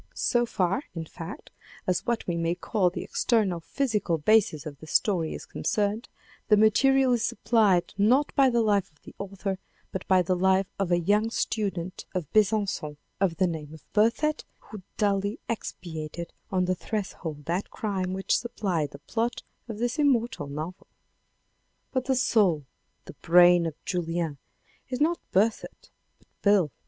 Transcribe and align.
So 0.15 0.47
far, 0.47 0.81
in 0.95 1.05
fact, 1.05 1.51
as 1.85 2.07
what 2.07 2.25
we 2.25 2.35
may 2.35 2.55
call 2.55 2.89
the 2.89 3.03
external 3.03 3.59
physical 3.59 4.17
basis 4.17 4.65
of 4.65 4.79
the 4.79 4.87
story 4.87 5.35
is 5.35 5.45
concerned, 5.45 6.09
the 6.47 6.57
material 6.57 7.13
is 7.13 7.23
supplied 7.23 7.93
not 7.99 8.33
by 8.33 8.49
the 8.49 8.63
life 8.63 8.89
of 8.91 9.03
the 9.03 9.13
author, 9.19 9.59
but 9.91 10.07
by 10.07 10.23
the 10.23 10.35
life 10.35 10.65
of 10.79 10.91
a 10.91 10.97
young 10.99 11.29
student 11.29 12.07
of 12.15 12.25
Besancon, 12.33 12.97
of 13.19 13.35
the 13.37 13.45
name 13.45 13.75
of 13.75 13.85
Berthet, 13.93 14.43
who 14.57 14.81
duly 14.97 15.39
expiated 15.47 16.33
on 16.49 16.65
the 16.65 16.73
threshold 16.73 17.45
that 17.45 17.69
crime 17.69 18.11
which 18.11 18.35
supplied 18.35 18.89
the 18.93 18.97
plot 19.05 19.43
of 19.69 19.77
this 19.77 19.99
immortal 19.99 20.47
novel. 20.47 20.87
But 21.91 22.05
the 22.05 22.15
soul, 22.15 22.65
the 23.05 23.13
brain 23.21 23.67
of 23.67 23.75
Julien 23.85 24.39
is 24.89 24.99
not 24.99 25.19
Berthet 25.31 25.91
but 26.17 26.27
Beyle. 26.41 26.71